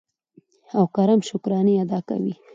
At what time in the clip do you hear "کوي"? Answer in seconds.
2.09-2.33